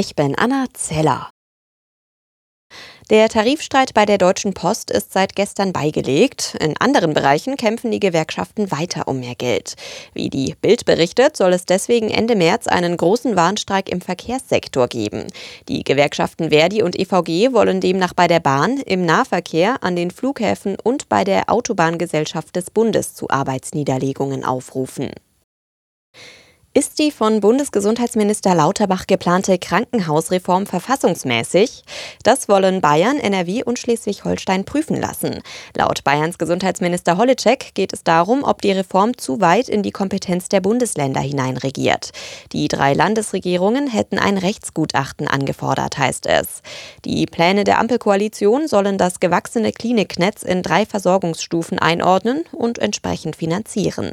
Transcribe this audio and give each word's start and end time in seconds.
Ich 0.00 0.14
bin 0.14 0.36
Anna 0.38 0.66
Zeller. 0.74 1.28
Der 3.10 3.28
Tarifstreit 3.28 3.94
bei 3.94 4.06
der 4.06 4.16
Deutschen 4.16 4.54
Post 4.54 4.92
ist 4.92 5.12
seit 5.12 5.34
gestern 5.34 5.72
beigelegt. 5.72 6.56
In 6.60 6.76
anderen 6.76 7.14
Bereichen 7.14 7.56
kämpfen 7.56 7.90
die 7.90 7.98
Gewerkschaften 7.98 8.70
weiter 8.70 9.08
um 9.08 9.18
mehr 9.18 9.34
Geld. 9.34 9.74
Wie 10.14 10.30
die 10.30 10.54
Bild 10.62 10.84
berichtet, 10.84 11.36
soll 11.36 11.52
es 11.52 11.64
deswegen 11.64 12.10
Ende 12.10 12.36
März 12.36 12.68
einen 12.68 12.96
großen 12.96 13.34
Warnstreik 13.34 13.88
im 13.88 14.00
Verkehrssektor 14.00 14.86
geben. 14.86 15.26
Die 15.68 15.82
Gewerkschaften 15.82 16.50
Verdi 16.50 16.84
und 16.84 16.96
EVG 16.96 17.52
wollen 17.52 17.80
demnach 17.80 18.14
bei 18.14 18.28
der 18.28 18.38
Bahn, 18.38 18.76
im 18.76 19.04
Nahverkehr, 19.04 19.82
an 19.82 19.96
den 19.96 20.12
Flughäfen 20.12 20.76
und 20.80 21.08
bei 21.08 21.24
der 21.24 21.50
Autobahngesellschaft 21.50 22.54
des 22.54 22.70
Bundes 22.70 23.14
zu 23.16 23.30
Arbeitsniederlegungen 23.30 24.44
aufrufen. 24.44 25.10
Ist 26.78 27.00
die 27.00 27.10
von 27.10 27.40
Bundesgesundheitsminister 27.40 28.54
Lauterbach 28.54 29.08
geplante 29.08 29.58
Krankenhausreform 29.58 30.64
verfassungsmäßig? 30.64 31.82
Das 32.22 32.48
wollen 32.48 32.80
Bayern, 32.80 33.18
NRW 33.18 33.64
und 33.64 33.80
Schleswig-Holstein 33.80 34.64
prüfen 34.64 34.96
lassen. 34.96 35.42
Laut 35.76 36.04
Bayerns 36.04 36.38
Gesundheitsminister 36.38 37.16
Holitschek 37.16 37.74
geht 37.74 37.92
es 37.92 38.04
darum, 38.04 38.44
ob 38.44 38.62
die 38.62 38.70
Reform 38.70 39.18
zu 39.18 39.40
weit 39.40 39.68
in 39.68 39.82
die 39.82 39.90
Kompetenz 39.90 40.48
der 40.48 40.60
Bundesländer 40.60 41.20
hineinregiert. 41.20 42.12
Die 42.52 42.68
drei 42.68 42.92
Landesregierungen 42.92 43.88
hätten 43.88 44.20
ein 44.20 44.38
Rechtsgutachten 44.38 45.26
angefordert, 45.26 45.98
heißt 45.98 46.26
es. 46.26 46.62
Die 47.04 47.26
Pläne 47.26 47.64
der 47.64 47.80
Ampelkoalition 47.80 48.68
sollen 48.68 48.98
das 48.98 49.18
gewachsene 49.18 49.72
Kliniknetz 49.72 50.44
in 50.44 50.62
drei 50.62 50.86
Versorgungsstufen 50.86 51.80
einordnen 51.80 52.44
und 52.52 52.78
entsprechend 52.78 53.34
finanzieren. 53.34 54.12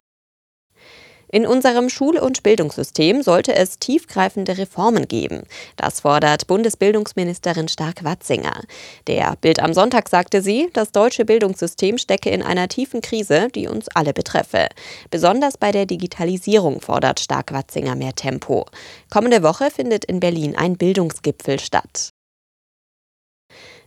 In 1.35 1.45
unserem 1.45 1.89
Schul- 1.89 2.17
und 2.17 2.43
Bildungssystem 2.43 3.21
sollte 3.21 3.53
es 3.55 3.77
tiefgreifende 3.77 4.57
Reformen 4.57 5.05
geben. 5.09 5.43
Das 5.75 5.99
fordert 5.99 6.47
Bundesbildungsministerin 6.47 7.67
Stark-Watzinger. 7.67 8.61
Der 9.07 9.35
Bild 9.41 9.59
am 9.59 9.73
Sonntag 9.73 10.07
sagte 10.07 10.41
sie, 10.41 10.69
das 10.71 10.93
deutsche 10.93 11.25
Bildungssystem 11.25 11.97
stecke 11.97 12.29
in 12.29 12.41
einer 12.41 12.69
tiefen 12.69 13.01
Krise, 13.01 13.49
die 13.53 13.67
uns 13.67 13.89
alle 13.89 14.13
betreffe. 14.13 14.69
Besonders 15.11 15.57
bei 15.57 15.73
der 15.73 15.85
Digitalisierung 15.85 16.79
fordert 16.79 17.19
Stark-Watzinger 17.19 17.95
mehr 17.95 18.15
Tempo. 18.15 18.65
Kommende 19.09 19.43
Woche 19.43 19.71
findet 19.71 20.05
in 20.05 20.21
Berlin 20.21 20.55
ein 20.55 20.77
Bildungsgipfel 20.77 21.59
statt. 21.59 22.14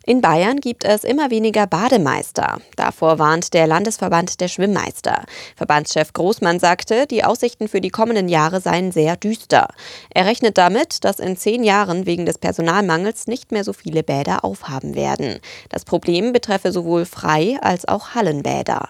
In 0.04 0.20
Bayern 0.20 0.60
gibt 0.60 0.84
es 0.84 1.04
immer 1.04 1.30
weniger 1.30 1.66
Bademeister. 1.66 2.58
Davor 2.76 3.18
warnt 3.18 3.52
der 3.52 3.66
Landesverband 3.66 4.40
der 4.40 4.48
Schwimmmeister. 4.48 5.24
Verbandschef 5.56 6.12
Großmann 6.12 6.58
sagte, 6.60 7.06
die 7.06 7.24
Aussichten 7.24 7.68
für 7.68 7.80
die 7.80 7.90
kommenden 7.90 8.28
Jahre 8.28 8.60
seien 8.60 8.90
sehr 8.90 9.16
düster. 9.16 9.68
Er 10.10 10.26
rechnet 10.26 10.56
damit, 10.56 11.04
dass 11.04 11.18
in 11.18 11.36
zehn 11.36 11.62
Jahren 11.62 12.06
wegen 12.06 12.26
des 12.26 12.38
Personalmangels 12.38 13.26
nicht 13.26 13.52
mehr 13.52 13.64
so 13.64 13.72
viele 13.72 14.02
Bäder 14.02 14.44
aufhaben 14.44 14.94
werden. 14.94 15.40
Das 15.68 15.84
Problem 15.84 16.32
betreffe 16.32 16.72
sowohl 16.72 17.04
Frei- 17.04 17.58
als 17.60 17.86
auch 17.86 18.14
Hallenbäder. 18.14 18.88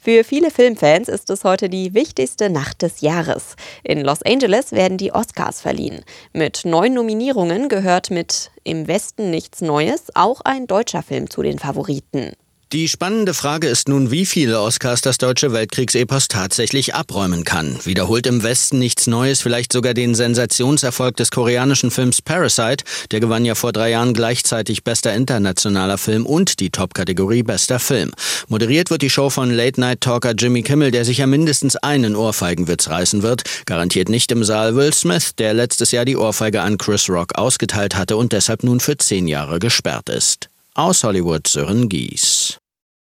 Für 0.00 0.22
viele 0.22 0.52
Filmfans 0.52 1.08
ist 1.08 1.28
es 1.28 1.42
heute 1.42 1.68
die 1.68 1.92
wichtigste 1.92 2.50
Nacht 2.50 2.82
des 2.82 3.00
Jahres. 3.00 3.56
In 3.82 4.00
Los 4.00 4.22
Angeles 4.22 4.70
werden 4.70 4.96
die 4.96 5.12
Oscars 5.12 5.60
verliehen. 5.60 6.04
Mit 6.32 6.62
neun 6.64 6.94
Nominierungen 6.94 7.68
gehört 7.68 8.10
mit 8.10 8.52
Im 8.62 8.86
Westen 8.86 9.30
nichts 9.30 9.60
Neues 9.60 10.04
auch 10.14 10.40
ein 10.42 10.68
deutscher 10.68 11.02
Film 11.02 11.28
zu 11.28 11.42
den 11.42 11.58
Favoriten. 11.58 12.32
Die 12.70 12.86
spannende 12.86 13.32
Frage 13.32 13.66
ist 13.66 13.88
nun, 13.88 14.10
wie 14.10 14.26
viele 14.26 14.60
Oscars 14.60 15.00
das 15.00 15.16
deutsche 15.16 15.54
Weltkriegsepos 15.54 16.28
tatsächlich 16.28 16.94
abräumen 16.94 17.44
kann. 17.44 17.78
Wiederholt 17.84 18.26
im 18.26 18.42
Westen 18.42 18.78
nichts 18.78 19.06
Neues, 19.06 19.40
vielleicht 19.40 19.72
sogar 19.72 19.94
den 19.94 20.14
Sensationserfolg 20.14 21.16
des 21.16 21.30
koreanischen 21.30 21.90
Films 21.90 22.20
Parasite. 22.20 22.84
Der 23.10 23.20
gewann 23.20 23.46
ja 23.46 23.54
vor 23.54 23.72
drei 23.72 23.92
Jahren 23.92 24.12
gleichzeitig 24.12 24.84
bester 24.84 25.14
internationaler 25.14 25.96
Film 25.96 26.26
und 26.26 26.60
die 26.60 26.68
Top-Kategorie 26.68 27.42
bester 27.42 27.78
Film. 27.78 28.12
Moderiert 28.48 28.90
wird 28.90 29.00
die 29.00 29.08
Show 29.08 29.30
von 29.30 29.50
Late-Night-Talker 29.50 30.32
Jimmy 30.32 30.62
Kimmel, 30.62 30.90
der 30.90 31.06
sicher 31.06 31.26
mindestens 31.26 31.76
einen 31.76 32.16
Ohrfeigenwitz 32.16 32.90
reißen 32.90 33.22
wird. 33.22 33.44
Garantiert 33.64 34.10
nicht 34.10 34.30
im 34.30 34.44
Saal 34.44 34.76
Will 34.76 34.92
Smith, 34.92 35.36
der 35.38 35.54
letztes 35.54 35.90
Jahr 35.90 36.04
die 36.04 36.18
Ohrfeige 36.18 36.60
an 36.60 36.76
Chris 36.76 37.08
Rock 37.08 37.34
ausgeteilt 37.36 37.96
hatte 37.96 38.18
und 38.18 38.34
deshalb 38.34 38.62
nun 38.62 38.80
für 38.80 38.98
zehn 38.98 39.26
Jahre 39.26 39.58
gesperrt 39.58 40.10
ist. 40.10 40.50
Aus 40.74 41.02
Hollywood 41.02 41.48
Sören 41.48 41.88
Gies. 41.88 42.57